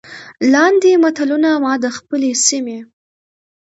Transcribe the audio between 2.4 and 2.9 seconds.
سيمې